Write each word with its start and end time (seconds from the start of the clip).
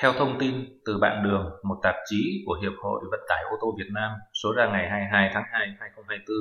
Theo 0.00 0.12
thông 0.12 0.38
tin 0.38 0.54
từ 0.84 0.98
Bạn 0.98 1.22
Đường, 1.24 1.50
một 1.62 1.78
tạp 1.82 1.94
chí 2.06 2.42
của 2.46 2.58
Hiệp 2.62 2.72
hội 2.82 3.00
Vận 3.10 3.20
tải 3.28 3.42
ô 3.50 3.56
tô 3.60 3.74
Việt 3.78 3.90
Nam 3.92 4.10
số 4.42 4.52
ra 4.52 4.66
ngày 4.66 4.88
22 4.90 5.30
tháng 5.34 5.44
2 5.52 5.66
2024, 5.80 6.36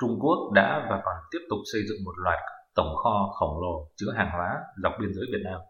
Trung 0.00 0.18
Quốc 0.20 0.52
đã 0.54 0.86
và 0.90 1.00
còn 1.04 1.14
tiếp 1.30 1.38
tục 1.50 1.58
xây 1.72 1.82
dựng 1.88 2.04
một 2.04 2.12
loạt 2.24 2.38
tổng 2.74 2.96
kho 3.02 3.34
khổng 3.38 3.60
lồ 3.62 3.90
chứa 3.96 4.12
hàng 4.16 4.30
hóa 4.32 4.60
dọc 4.82 4.92
biên 5.00 5.14
giới 5.14 5.24
Việt 5.32 5.42
Nam. 5.44 5.60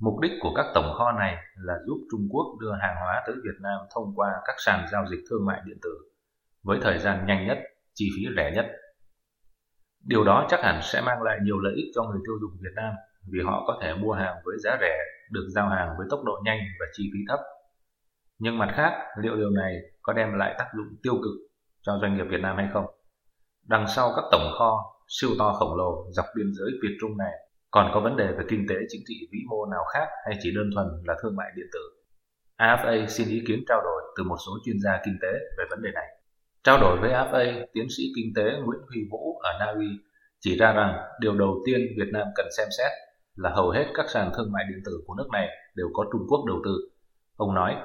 Mục 0.00 0.20
đích 0.20 0.32
của 0.40 0.54
các 0.56 0.66
tổng 0.74 0.94
kho 0.98 1.12
này 1.12 1.36
là 1.56 1.74
giúp 1.86 1.98
Trung 2.10 2.28
Quốc 2.30 2.46
đưa 2.60 2.72
hàng 2.72 2.96
hóa 3.00 3.22
tới 3.26 3.34
Việt 3.44 3.58
Nam 3.60 3.78
thông 3.94 4.12
qua 4.16 4.28
các 4.44 4.54
sàn 4.58 4.86
giao 4.92 5.06
dịch 5.10 5.24
thương 5.30 5.46
mại 5.46 5.60
điện 5.64 5.78
tử 5.82 5.94
với 6.62 6.78
thời 6.82 6.98
gian 6.98 7.26
nhanh 7.26 7.46
nhất, 7.46 7.58
chi 7.94 8.08
phí 8.16 8.22
rẻ 8.36 8.52
nhất. 8.54 8.66
Điều 10.04 10.24
đó 10.24 10.46
chắc 10.50 10.60
hẳn 10.62 10.80
sẽ 10.82 11.00
mang 11.00 11.22
lại 11.22 11.38
nhiều 11.42 11.58
lợi 11.58 11.72
ích 11.76 11.92
cho 11.94 12.02
người 12.02 12.20
tiêu 12.26 12.38
dùng 12.40 12.50
Việt 12.60 12.74
Nam 12.76 12.94
vì 13.32 13.40
họ 13.44 13.64
có 13.66 13.78
thể 13.82 13.94
mua 13.94 14.12
hàng 14.12 14.36
với 14.44 14.56
giá 14.58 14.78
rẻ, 14.80 14.96
được 15.30 15.46
giao 15.54 15.68
hàng 15.68 15.94
với 15.98 16.06
tốc 16.10 16.20
độ 16.24 16.32
nhanh 16.44 16.58
và 16.80 16.86
chi 16.92 17.10
phí 17.12 17.18
thấp. 17.28 17.40
Nhưng 18.38 18.58
mặt 18.58 18.72
khác, 18.76 18.92
liệu 19.22 19.36
điều 19.36 19.50
này 19.50 19.74
có 20.02 20.12
đem 20.12 20.32
lại 20.32 20.54
tác 20.58 20.66
dụng 20.76 20.96
tiêu 21.02 21.14
cực 21.14 21.34
cho 21.82 21.98
doanh 22.02 22.16
nghiệp 22.16 22.24
Việt 22.30 22.40
Nam 22.40 22.56
hay 22.56 22.68
không? 22.72 22.86
Đằng 23.68 23.86
sau 23.88 24.12
các 24.16 24.24
tổng 24.30 24.52
kho 24.58 24.94
siêu 25.08 25.30
to 25.38 25.52
khổng 25.52 25.76
lồ 25.76 26.06
dọc 26.10 26.26
biên 26.36 26.46
giới 26.52 26.70
Việt 26.82 26.96
Trung 27.00 27.18
này 27.18 27.32
còn 27.70 27.90
có 27.94 28.00
vấn 28.00 28.16
đề 28.16 28.26
về 28.26 28.44
kinh 28.48 28.66
tế 28.68 28.74
chính 28.88 29.02
trị 29.06 29.28
vĩ 29.32 29.38
mô 29.48 29.66
nào 29.66 29.84
khác 29.94 30.08
hay 30.24 30.38
chỉ 30.42 30.50
đơn 30.56 30.70
thuần 30.74 30.86
là 31.04 31.14
thương 31.22 31.36
mại 31.36 31.46
điện 31.56 31.66
tử? 31.72 31.80
AFA 32.58 33.06
xin 33.06 33.28
ý 33.28 33.42
kiến 33.46 33.64
trao 33.68 33.80
đổi 33.82 34.02
từ 34.16 34.24
một 34.24 34.36
số 34.46 34.52
chuyên 34.64 34.76
gia 34.80 35.00
kinh 35.04 35.18
tế 35.22 35.32
về 35.58 35.64
vấn 35.70 35.82
đề 35.82 35.90
này. 35.94 36.06
Trao 36.64 36.80
đổi 36.80 36.98
với 37.00 37.10
AFA, 37.10 37.66
tiến 37.72 37.86
sĩ 37.96 38.02
kinh 38.16 38.32
tế 38.36 38.42
Nguyễn 38.42 38.80
Huy 38.88 39.00
Vũ 39.10 39.38
ở 39.38 39.50
Na 39.60 39.66
Uy 39.66 39.86
chỉ 40.40 40.56
ra 40.56 40.72
rằng 40.72 40.98
điều 41.20 41.38
đầu 41.38 41.62
tiên 41.66 41.80
Việt 41.98 42.08
Nam 42.12 42.26
cần 42.36 42.46
xem 42.56 42.68
xét 42.78 42.90
là 43.40 43.50
hầu 43.50 43.70
hết 43.70 43.86
các 43.94 44.10
sàn 44.10 44.30
thương 44.36 44.52
mại 44.52 44.64
điện 44.68 44.82
tử 44.84 45.02
của 45.06 45.14
nước 45.14 45.28
này 45.32 45.48
đều 45.74 45.86
có 45.92 46.04
Trung 46.12 46.26
Quốc 46.28 46.44
đầu 46.46 46.56
tư. 46.64 46.88
Ông 47.36 47.54
nói, 47.54 47.76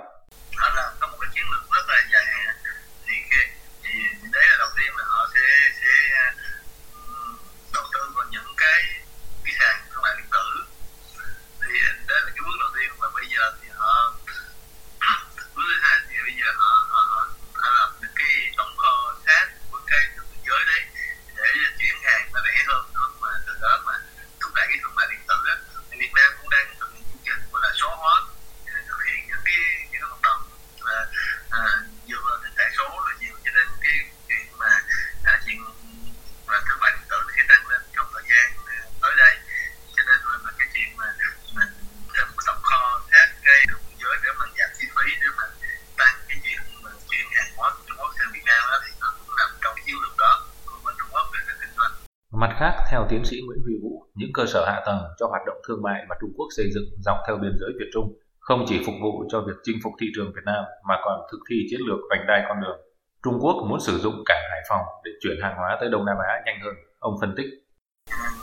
Mặt 52.38 52.56
khác, 52.60 52.74
theo 52.92 53.06
tiến 53.10 53.26
sĩ 53.26 53.38
Nguyễn 53.46 53.60
Huy 53.66 53.74
Vũ, 53.84 54.06
những 54.16 54.30
cơ 54.34 54.46
sở 54.46 54.66
hạ 54.66 54.82
tầng 54.86 54.98
cho 55.18 55.28
hoạt 55.28 55.42
động 55.46 55.58
thương 55.68 55.82
mại 55.82 56.06
mà 56.10 56.16
Trung 56.22 56.34
Quốc 56.38 56.48
xây 56.58 56.66
dựng 56.74 56.84
dọc 57.00 57.18
theo 57.28 57.38
biên 57.38 57.52
giới 57.60 57.72
Việt 57.80 57.90
Trung 57.94 58.20
không 58.40 58.66
chỉ 58.68 58.84
phục 58.86 58.96
vụ 59.02 59.26
cho 59.30 59.42
việc 59.42 59.54
chinh 59.64 59.78
phục 59.84 59.94
thị 60.02 60.08
trường 60.16 60.32
Việt 60.36 60.42
Nam 60.46 60.64
mà 60.88 60.96
còn 61.06 61.20
thực 61.32 61.40
thi 61.50 61.56
chiến 61.70 61.80
lược 61.88 62.00
vành 62.10 62.28
đai 62.28 62.46
con 62.48 62.62
đường. 62.62 62.80
Trung 63.24 63.40
Quốc 63.42 63.56
muốn 63.70 63.80
sử 63.80 63.98
dụng 63.98 64.24
cảng 64.26 64.44
Hải 64.52 64.62
Phòng 64.70 64.86
để 65.04 65.12
chuyển 65.22 65.38
hàng 65.42 65.56
hóa 65.58 65.78
tới 65.80 65.90
Đông 65.90 66.06
Nam 66.06 66.18
Á 66.28 66.34
nhanh 66.46 66.60
hơn, 66.64 66.74
ông 67.00 67.14
phân 67.22 67.34
tích. 67.38 67.50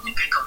Những 0.04 0.14
cái 0.18 0.28
cầu 0.30 0.41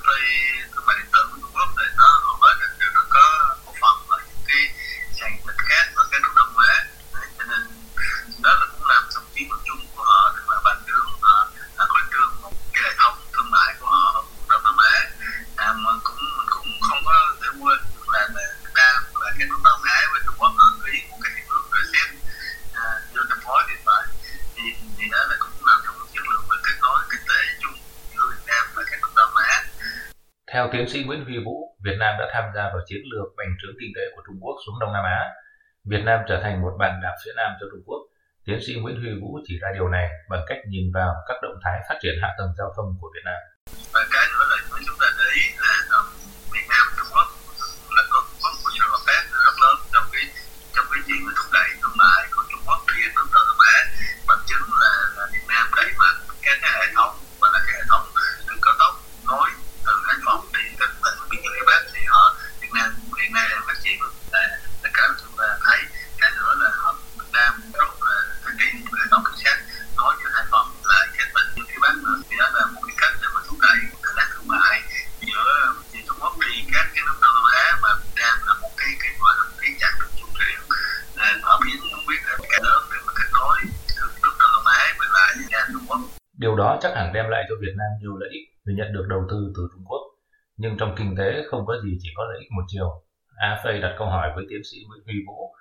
Theo 30.66 30.72
tiến 30.72 30.90
sĩ 30.90 31.03
Nguyễn 31.03 31.26
Huy 31.26 31.38
Vũ, 31.46 31.76
Việt 31.84 31.96
Nam 32.00 32.16
đã 32.20 32.30
tham 32.34 32.44
gia 32.56 32.64
vào 32.64 32.81
chiến 32.86 33.02
lược 33.12 33.28
bành 33.38 33.48
trướng 33.62 33.76
kinh 33.80 33.92
tế 33.96 34.02
của 34.16 34.22
Trung 34.28 34.36
Quốc 34.42 34.56
xuống 34.66 34.76
Đông 34.80 34.94
Nam 34.94 35.03
Á. 35.03 35.31
Việt 35.84 36.02
Nam 36.06 36.20
trở 36.28 36.42
thành 36.44 36.62
một 36.62 36.74
bàn 36.80 37.00
đạp 37.03 37.16
phía 37.26 37.31
Nam 37.36 37.52
cho 37.59 37.66
Trung 37.72 37.84
Quốc. 37.86 38.00
Tiến 38.46 38.59
sĩ 38.62 38.74
Nguyễn 38.76 38.96
Huy 38.96 39.09
Vũ 39.22 39.40
chỉ 39.44 39.59
ra 39.62 39.68
điều 39.74 39.88
này 39.90 40.09
bằng 40.30 40.44
cách 40.48 40.58
nhìn 40.68 40.92
vào 40.94 41.14
các 41.28 41.38
động 41.42 41.59
thái 41.64 41.81
phát 41.90 41.96
triển 42.02 42.16
hạ 42.22 42.36
tầng 42.38 42.50
giao 42.58 42.74
thông 42.78 42.98
của 43.02 43.09
Việt 43.14 43.22
Nam. 43.26 43.42
Điều 86.46 86.56
đó 86.56 86.78
chắc 86.82 86.96
hẳn 86.96 87.14
đem 87.14 87.26
lại 87.30 87.44
cho 87.50 87.56
Việt 87.62 87.76
Nam 87.78 87.90
nhiều 88.00 88.18
lợi 88.18 88.30
ích 88.38 88.46
vì 88.66 88.74
nhận 88.74 88.94
được 88.94 89.06
đầu 89.10 89.22
tư 89.30 89.38
từ 89.56 89.62
Trung 89.72 89.86
Quốc. 89.90 90.04
Nhưng 90.58 90.78
trong 90.78 90.96
kinh 90.98 91.16
tế 91.18 91.44
không 91.50 91.66
có 91.66 91.74
gì 91.84 91.98
chỉ 92.02 92.10
có 92.16 92.24
lợi 92.30 92.38
ích 92.40 92.52
một 92.52 92.66
chiều. 92.68 92.90
AFA 93.36 93.82
đặt 93.82 93.96
câu 93.98 94.08
hỏi 94.08 94.32
với 94.36 94.46
tiến 94.50 94.62
sĩ 94.72 94.78
Nguyễn 94.88 95.04
Huy 95.06 95.14
Vũ 95.28 95.54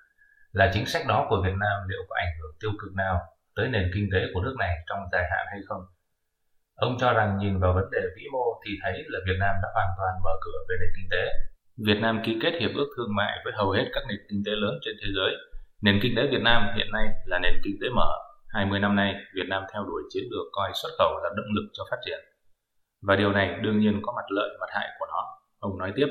là 0.52 0.70
chính 0.74 0.86
sách 0.86 1.02
đó 1.08 1.26
của 1.28 1.42
Việt 1.44 1.56
Nam 1.62 1.76
liệu 1.88 2.02
có 2.08 2.14
ảnh 2.24 2.32
hưởng 2.38 2.52
tiêu 2.60 2.70
cực 2.80 2.92
nào 2.94 3.20
tới 3.56 3.68
nền 3.68 3.90
kinh 3.94 4.08
tế 4.12 4.20
của 4.34 4.40
nước 4.40 4.56
này 4.58 4.72
trong 4.88 4.98
dài 5.12 5.24
hạn 5.30 5.46
hay 5.50 5.60
không? 5.68 5.82
Ông 6.74 6.96
cho 7.00 7.12
rằng 7.12 7.38
nhìn 7.38 7.58
vào 7.58 7.72
vấn 7.74 7.90
đề 7.90 8.02
vĩ 8.16 8.22
mô 8.32 8.44
thì 8.66 8.72
thấy 8.82 8.92
là 9.06 9.18
Việt 9.26 9.38
Nam 9.40 9.54
đã 9.62 9.68
hoàn 9.74 9.88
toàn 9.98 10.12
mở 10.24 10.34
cửa 10.44 10.58
về 10.68 10.74
nền 10.80 10.90
kinh 10.96 11.08
tế. 11.10 11.22
Việt 11.86 12.00
Nam 12.00 12.22
ký 12.24 12.38
kết 12.42 12.52
hiệp 12.60 12.70
ước 12.74 12.88
thương 12.96 13.16
mại 13.16 13.38
với 13.44 13.52
hầu 13.56 13.70
hết 13.70 13.84
các 13.92 14.02
nền 14.08 14.18
kinh 14.30 14.42
tế 14.46 14.52
lớn 14.52 14.74
trên 14.84 14.94
thế 15.00 15.08
giới. 15.16 15.32
Nền 15.82 15.98
kinh 16.02 16.14
tế 16.16 16.22
Việt 16.32 16.42
Nam 16.42 16.60
hiện 16.76 16.88
nay 16.92 17.06
là 17.24 17.38
nền 17.38 17.54
kinh 17.64 17.76
tế 17.82 17.88
mở 17.96 18.33
20 18.54 18.78
năm 18.78 18.96
nay, 18.96 19.14
Việt 19.34 19.46
Nam 19.48 19.62
theo 19.72 19.84
đuổi 19.84 20.02
chiến 20.10 20.24
lược 20.30 20.46
coi 20.52 20.70
xuất 20.82 20.88
khẩu 20.98 21.20
là 21.22 21.30
động 21.36 21.46
lực 21.54 21.70
cho 21.72 21.84
phát 21.90 21.96
triển. 22.04 22.18
Và 23.02 23.16
điều 23.16 23.32
này 23.32 23.58
đương 23.62 23.78
nhiên 23.78 24.00
có 24.02 24.12
mặt 24.16 24.24
lợi 24.28 24.48
mặt 24.60 24.66
hại 24.70 24.88
của 24.98 25.06
nó. 25.06 25.24
Ông 25.58 25.78
nói 25.78 25.92
tiếp. 25.96 26.06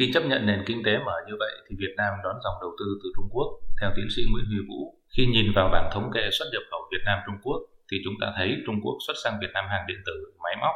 Khi 0.00 0.10
chấp 0.14 0.22
nhận 0.26 0.46
nền 0.46 0.60
kinh 0.66 0.82
tế 0.86 0.92
mở 1.06 1.16
như 1.28 1.34
vậy 1.38 1.52
thì 1.68 1.76
Việt 1.78 1.94
Nam 1.96 2.12
đón 2.24 2.36
dòng 2.44 2.54
đầu 2.60 2.72
tư 2.78 2.86
từ 3.02 3.08
Trung 3.16 3.28
Quốc. 3.34 3.48
Theo 3.80 3.90
tiến 3.96 4.08
sĩ 4.14 4.22
Nguyễn 4.30 4.44
Huy 4.50 4.60
Vũ, 4.68 4.80
khi 5.16 5.26
nhìn 5.26 5.52
vào 5.56 5.68
bảng 5.72 5.90
thống 5.92 6.10
kê 6.14 6.20
xuất 6.38 6.46
nhập 6.52 6.62
khẩu 6.70 6.80
Việt 6.92 7.02
Nam 7.04 7.18
Trung 7.26 7.38
Quốc 7.42 7.60
thì 7.90 7.96
chúng 8.04 8.14
ta 8.20 8.26
thấy 8.36 8.48
Trung 8.66 8.78
Quốc 8.82 8.96
xuất 9.06 9.16
sang 9.24 9.38
Việt 9.40 9.52
Nam 9.54 9.64
hàng 9.68 9.84
điện 9.88 10.00
tử, 10.06 10.16
máy 10.44 10.54
móc, 10.60 10.74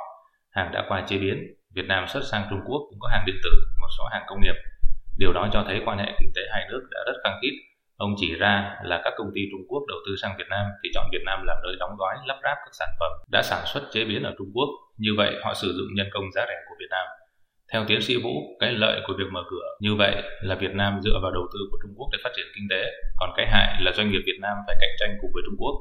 hàng 0.50 0.72
đã 0.72 0.84
qua 0.88 1.04
chế 1.08 1.18
biến. 1.18 1.36
Việt 1.74 1.86
Nam 1.88 2.04
xuất 2.08 2.24
sang 2.30 2.46
Trung 2.50 2.60
Quốc 2.66 2.80
cũng 2.88 2.98
có 3.00 3.08
hàng 3.12 3.24
điện 3.26 3.36
tử, 3.44 3.50
một 3.80 3.88
số 3.98 4.04
hàng 4.12 4.24
công 4.26 4.40
nghiệp. 4.40 4.58
Điều 5.18 5.32
đó 5.32 5.48
cho 5.52 5.64
thấy 5.68 5.82
quan 5.86 5.98
hệ 5.98 6.08
kinh 6.18 6.32
tế 6.34 6.42
hai 6.52 6.62
nước 6.70 6.82
đã 6.90 7.00
rất 7.06 7.16
khăng 7.24 7.38
khít. 7.42 7.54
Ông 7.96 8.14
chỉ 8.20 8.34
ra 8.34 8.76
là 8.82 9.00
các 9.04 9.12
công 9.16 9.30
ty 9.34 9.40
Trung 9.52 9.64
Quốc 9.68 9.82
đầu 9.88 9.98
tư 10.06 10.16
sang 10.22 10.34
Việt 10.38 10.48
Nam 10.50 10.66
thì 10.82 10.90
chọn 10.94 11.06
Việt 11.12 11.22
Nam 11.26 11.38
làm 11.46 11.56
nơi 11.62 11.76
đóng 11.80 11.96
gói, 11.98 12.14
lắp 12.26 12.38
ráp 12.42 12.56
các 12.64 12.72
sản 12.72 12.88
phẩm 13.00 13.12
đã 13.32 13.42
sản 13.42 13.62
xuất 13.66 13.82
chế 13.92 14.04
biến 14.04 14.22
ở 14.22 14.34
Trung 14.38 14.50
Quốc. 14.54 14.68
Như 14.98 15.10
vậy 15.16 15.34
họ 15.44 15.54
sử 15.54 15.68
dụng 15.76 15.94
nhân 15.94 16.06
công 16.12 16.32
giá 16.32 16.44
rẻ 16.48 16.58
của 16.68 16.74
Việt 16.80 16.90
Nam 16.90 17.06
theo 17.74 17.84
tiến 17.88 18.00
sĩ 18.00 18.14
Vũ, 18.24 18.34
cái 18.60 18.72
lợi 18.72 19.00
của 19.06 19.14
việc 19.18 19.28
mở 19.32 19.42
cửa 19.50 19.66
như 19.80 19.94
vậy 19.94 20.14
là 20.48 20.54
Việt 20.54 20.74
Nam 20.80 21.00
dựa 21.04 21.18
vào 21.22 21.32
đầu 21.32 21.46
tư 21.52 21.60
của 21.70 21.78
Trung 21.82 21.94
Quốc 21.96 22.08
để 22.12 22.18
phát 22.24 22.32
triển 22.36 22.46
kinh 22.54 22.66
tế, 22.70 22.82
còn 23.18 23.30
cái 23.36 23.46
hại 23.54 23.68
là 23.84 23.92
doanh 23.96 24.10
nghiệp 24.10 24.22
Việt 24.26 24.38
Nam 24.40 24.56
phải 24.66 24.76
cạnh 24.80 24.94
tranh 25.00 25.12
cùng 25.20 25.30
với 25.34 25.42
Trung 25.46 25.58
Quốc. 25.58 25.74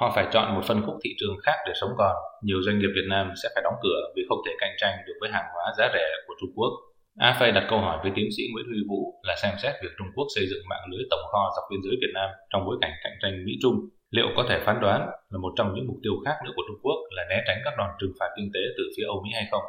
Họ 0.00 0.12
phải 0.14 0.26
chọn 0.32 0.54
một 0.54 0.64
phân 0.68 0.82
khúc 0.86 0.96
thị 1.04 1.10
trường 1.20 1.36
khác 1.44 1.56
để 1.66 1.72
sống 1.80 1.90
còn. 1.98 2.16
Nhiều 2.42 2.58
doanh 2.64 2.78
nghiệp 2.78 2.92
Việt 2.96 3.08
Nam 3.08 3.24
sẽ 3.42 3.48
phải 3.54 3.62
đóng 3.64 3.78
cửa 3.82 4.00
vì 4.16 4.22
không 4.28 4.38
thể 4.46 4.52
cạnh 4.58 4.74
tranh 4.80 4.94
được 5.06 5.16
với 5.20 5.30
hàng 5.34 5.48
hóa 5.54 5.64
giá 5.78 5.84
rẻ 5.94 6.06
của 6.26 6.34
Trung 6.40 6.52
Quốc. 6.56 6.72
AFA 7.18 7.52
đặt 7.52 7.66
câu 7.70 7.78
hỏi 7.78 7.98
với 8.02 8.12
tiến 8.16 8.28
sĩ 8.36 8.42
Nguyễn 8.52 8.66
Huy 8.70 8.80
Vũ 8.88 9.00
là 9.22 9.34
xem 9.42 9.54
xét 9.62 9.74
việc 9.82 9.92
Trung 9.98 10.10
Quốc 10.14 10.26
xây 10.34 10.44
dựng 10.50 10.62
mạng 10.70 10.86
lưới 10.90 11.02
tổng 11.10 11.26
kho 11.32 11.42
dọc 11.56 11.64
biên 11.70 11.80
giới 11.84 11.96
Việt 12.02 12.12
Nam 12.14 12.30
trong 12.50 12.64
bối 12.66 12.76
cảnh 12.80 12.92
cạnh 13.04 13.16
tranh 13.22 13.44
Mỹ-Trung. 13.46 13.76
Liệu 14.10 14.28
có 14.36 14.42
thể 14.48 14.56
phán 14.64 14.80
đoán 14.80 15.00
là 15.30 15.38
một 15.44 15.52
trong 15.56 15.68
những 15.74 15.86
mục 15.86 15.98
tiêu 16.02 16.14
khác 16.24 16.36
nữa 16.44 16.52
của 16.56 16.62
Trung 16.68 16.80
Quốc 16.82 16.98
là 17.10 17.22
né 17.30 17.38
tránh 17.46 17.58
các 17.64 17.74
đòn 17.78 17.90
trừng 17.98 18.12
phạt 18.18 18.30
kinh 18.36 18.48
tế 18.54 18.60
từ 18.76 18.84
phía 18.96 19.04
Âu 19.12 19.22
Mỹ 19.24 19.30
hay 19.34 19.46
không? 19.50 19.64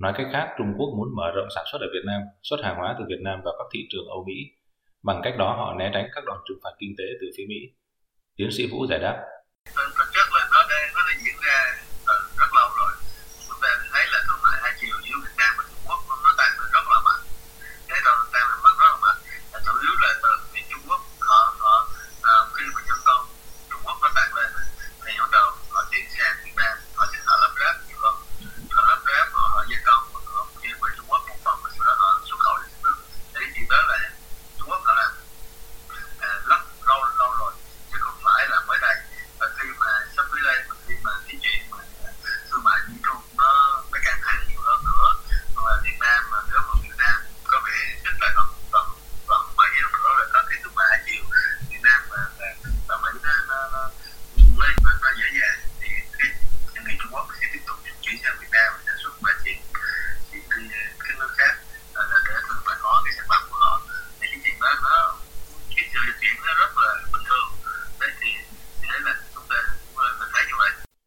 Nói 0.00 0.12
cách 0.16 0.26
khác, 0.32 0.54
Trung 0.58 0.74
Quốc 0.78 0.88
muốn 0.96 1.08
mở 1.16 1.32
rộng 1.34 1.48
sản 1.54 1.64
xuất 1.72 1.78
ở 1.80 1.86
Việt 1.92 2.04
Nam, 2.06 2.20
xuất 2.42 2.60
hàng 2.62 2.76
hóa 2.76 2.96
từ 2.98 3.04
Việt 3.08 3.20
Nam 3.20 3.40
vào 3.44 3.54
các 3.58 3.64
thị 3.72 3.86
trường 3.90 4.08
Âu 4.08 4.24
Mỹ. 4.26 4.34
Bằng 5.02 5.20
cách 5.24 5.34
đó 5.38 5.54
họ 5.56 5.74
né 5.74 5.90
tránh 5.94 6.08
các 6.14 6.24
đòn 6.24 6.38
trừng 6.48 6.58
phạt 6.62 6.70
kinh 6.78 6.94
tế 6.98 7.04
từ 7.20 7.26
phía 7.36 7.44
Mỹ. 7.48 7.60
Tiến 8.36 8.50
sĩ 8.50 8.66
Vũ 8.72 8.86
giải 8.86 8.98
đáp. 8.98 9.24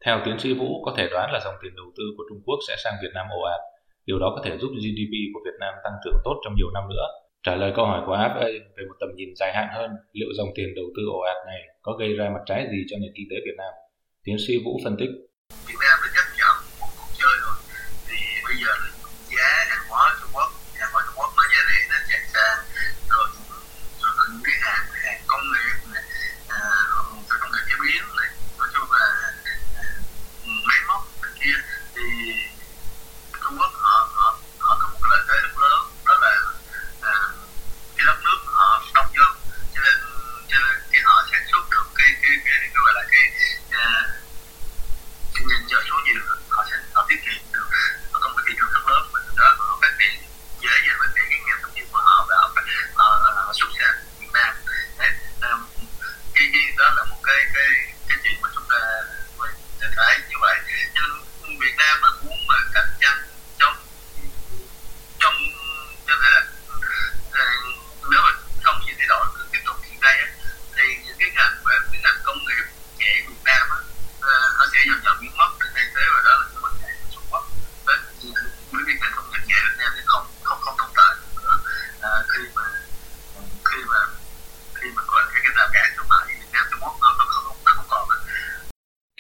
Theo 0.05 0.21
tiến 0.25 0.39
sĩ 0.39 0.53
Vũ, 0.53 0.83
có 0.85 0.93
thể 0.97 1.07
đoán 1.11 1.31
là 1.33 1.39
dòng 1.45 1.55
tiền 1.61 1.75
đầu 1.75 1.85
tư 1.97 2.03
của 2.17 2.23
Trung 2.29 2.41
Quốc 2.45 2.59
sẽ 2.67 2.75
sang 2.83 2.93
Việt 3.01 3.13
Nam 3.13 3.25
ồ 3.29 3.41
ạt. 3.41 3.61
Điều 4.05 4.19
đó 4.19 4.33
có 4.35 4.41
thể 4.45 4.57
giúp 4.57 4.71
GDP 4.83 5.13
của 5.33 5.41
Việt 5.45 5.57
Nam 5.59 5.73
tăng 5.83 5.93
trưởng 6.03 6.17
tốt 6.23 6.35
trong 6.43 6.55
nhiều 6.55 6.69
năm 6.73 6.83
nữa. 6.89 7.07
Trả 7.43 7.55
lời 7.55 7.71
câu 7.75 7.85
hỏi 7.85 8.03
của 8.05 8.15
FA 8.15 8.47
về 8.75 8.83
một 8.87 8.95
tầm 8.99 9.09
nhìn 9.15 9.29
dài 9.35 9.51
hạn 9.55 9.67
hơn, 9.71 9.91
liệu 10.13 10.29
dòng 10.37 10.47
tiền 10.55 10.67
đầu 10.75 10.85
tư 10.95 11.03
ồ 11.13 11.19
ạt 11.19 11.37
này 11.47 11.59
có 11.81 11.91
gây 11.99 12.13
ra 12.13 12.29
mặt 12.33 12.43
trái 12.45 12.67
gì 12.71 12.79
cho 12.89 12.97
nền 13.01 13.11
kinh 13.15 13.27
tế 13.31 13.35
Việt 13.45 13.57
Nam? 13.57 13.73
Tiến 14.23 14.37
sĩ 14.47 14.53
Vũ 14.65 14.79
phân 14.83 14.95
tích. 14.99 15.09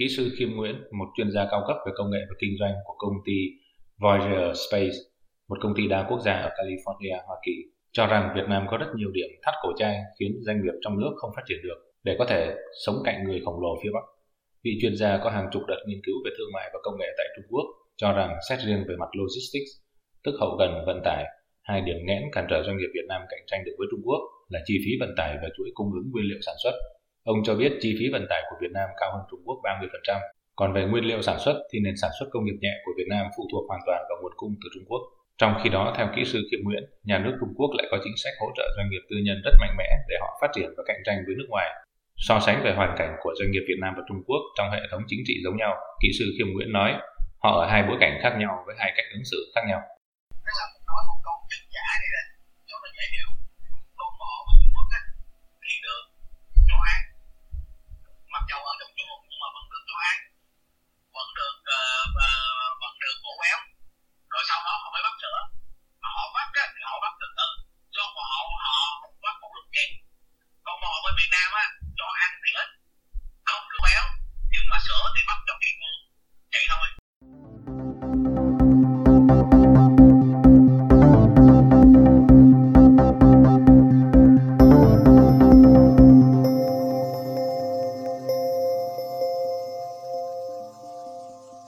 Kỹ 0.03 0.09
sư 0.17 0.29
Khiêm 0.37 0.49
Nguyễn, 0.55 0.75
một 0.99 1.05
chuyên 1.17 1.31
gia 1.31 1.47
cao 1.51 1.63
cấp 1.67 1.77
về 1.85 1.91
công 1.95 2.11
nghệ 2.11 2.21
và 2.29 2.35
kinh 2.39 2.53
doanh 2.59 2.73
của 2.85 2.95
công 2.97 3.13
ty 3.25 3.37
Voyager 4.01 4.57
Space, 4.67 4.97
một 5.49 5.57
công 5.61 5.73
ty 5.77 5.87
đa 5.87 6.05
quốc 6.09 6.19
gia 6.25 6.33
ở 6.33 6.49
California, 6.57 7.17
Hoa 7.27 7.37
Kỳ, 7.45 7.55
cho 7.91 8.07
rằng 8.07 8.33
Việt 8.35 8.47
Nam 8.49 8.65
có 8.69 8.77
rất 8.77 8.85
nhiều 8.95 9.11
điểm 9.13 9.29
thắt 9.43 9.53
cổ 9.61 9.69
chai 9.79 9.95
khiến 10.19 10.31
doanh 10.45 10.57
nghiệp 10.61 10.75
trong 10.81 10.99
nước 10.99 11.13
không 11.15 11.31
phát 11.35 11.41
triển 11.47 11.57
được 11.63 11.79
để 12.03 12.15
có 12.19 12.25
thể 12.29 12.55
sống 12.85 12.95
cạnh 13.05 13.23
người 13.23 13.41
khổng 13.45 13.61
lồ 13.61 13.69
phía 13.83 13.89
Bắc. 13.93 14.05
Vị 14.63 14.71
chuyên 14.81 14.95
gia 14.95 15.17
có 15.23 15.29
hàng 15.29 15.47
chục 15.51 15.63
đợt 15.67 15.81
nghiên 15.87 16.01
cứu 16.05 16.15
về 16.25 16.31
thương 16.37 16.51
mại 16.53 16.69
và 16.73 16.79
công 16.83 16.97
nghệ 16.99 17.07
tại 17.17 17.27
Trung 17.35 17.45
Quốc 17.49 17.65
cho 17.97 18.13
rằng 18.13 18.31
xét 18.49 18.59
riêng 18.59 18.83
về 18.87 18.95
mặt 18.99 19.09
logistics, 19.17 19.71
tức 20.23 20.35
hậu 20.39 20.55
cần 20.59 20.71
vận 20.85 21.01
tải, 21.05 21.23
hai 21.61 21.81
điểm 21.81 21.97
nghẽn 22.05 22.23
cản 22.31 22.45
trở 22.49 22.63
doanh 22.65 22.77
nghiệp 22.77 22.91
Việt 22.93 23.07
Nam 23.07 23.21
cạnh 23.29 23.43
tranh 23.47 23.61
được 23.65 23.75
với 23.77 23.87
Trung 23.91 24.01
Quốc 24.05 24.21
là 24.49 24.59
chi 24.65 24.75
phí 24.85 24.91
vận 24.99 25.09
tải 25.17 25.37
và 25.41 25.49
chuỗi 25.57 25.69
cung 25.73 25.91
ứng 25.93 26.11
nguyên 26.11 26.25
liệu 26.29 26.39
sản 26.45 26.55
xuất. 26.63 26.73
Ông 27.23 27.37
cho 27.45 27.55
biết 27.55 27.71
chi 27.81 27.95
phí 27.99 28.05
vận 28.11 28.25
tải 28.29 28.41
của 28.49 28.55
Việt 28.61 28.71
Nam 28.77 28.89
cao 28.99 29.09
hơn 29.13 29.23
Trung 29.31 29.41
Quốc 29.45 29.57
30%. 29.63 30.21
Còn 30.55 30.73
về 30.73 30.83
nguyên 30.85 31.05
liệu 31.05 31.21
sản 31.21 31.37
xuất 31.39 31.55
thì 31.69 31.79
nền 31.79 31.95
sản 32.01 32.11
xuất 32.19 32.27
công 32.31 32.45
nghiệp 32.45 32.57
nhẹ 32.61 32.73
của 32.85 32.91
Việt 32.97 33.07
Nam 33.09 33.25
phụ 33.37 33.43
thuộc 33.51 33.63
hoàn 33.69 33.81
toàn 33.85 34.01
vào 34.09 34.17
nguồn 34.21 34.33
cung 34.35 34.53
từ 34.61 34.69
Trung 34.73 34.85
Quốc. 34.89 35.01
Trong 35.37 35.53
khi 35.63 35.69
đó, 35.69 35.93
theo 35.97 36.07
kỹ 36.15 36.21
sư 36.25 36.39
Khiêm 36.51 36.59
Nguyễn, 36.63 36.83
nhà 37.03 37.17
nước 37.23 37.33
Trung 37.39 37.53
Quốc 37.57 37.69
lại 37.77 37.87
có 37.91 37.97
chính 38.03 38.17
sách 38.23 38.33
hỗ 38.41 38.47
trợ 38.57 38.65
doanh 38.75 38.89
nghiệp 38.89 39.03
tư 39.09 39.15
nhân 39.25 39.37
rất 39.45 39.53
mạnh 39.61 39.75
mẽ 39.77 39.89
để 40.09 40.15
họ 40.21 40.29
phát 40.41 40.49
triển 40.55 40.69
và 40.77 40.83
cạnh 40.87 41.01
tranh 41.05 41.17
với 41.25 41.35
nước 41.37 41.47
ngoài. 41.49 41.69
So 42.17 42.39
sánh 42.45 42.63
về 42.63 42.71
hoàn 42.73 42.95
cảnh 42.99 43.11
của 43.21 43.33
doanh 43.39 43.51
nghiệp 43.51 43.65
Việt 43.67 43.79
Nam 43.81 43.93
và 43.97 44.03
Trung 44.07 44.21
Quốc 44.27 44.41
trong 44.57 44.71
hệ 44.71 44.81
thống 44.91 45.03
chính 45.07 45.21
trị 45.27 45.35
giống 45.43 45.57
nhau, 45.57 45.73
kỹ 46.01 46.09
sư 46.19 46.25
Khiêm 46.37 46.47
Nguyễn 46.53 46.71
nói, 46.71 46.91
họ 47.43 47.51
ở 47.61 47.65
hai 47.71 47.83
bối 47.87 47.97
cảnh 47.99 48.19
khác 48.23 48.33
nhau 48.41 48.63
với 48.65 48.75
hai 48.79 48.91
cách 48.95 49.05
ứng 49.15 49.25
xử 49.31 49.37
khác 49.55 49.63
nhau. 49.69 49.81
Là 50.47 50.65
nói 50.89 51.01
một 51.09 51.19
câu 51.25 51.35
chân 51.49 51.63
giả 51.75 51.87
này 52.01 52.09
là 52.15 52.23
cho 52.69 52.75
nó 52.83 52.89
dễ 52.97 53.05
hiểu 53.13 53.29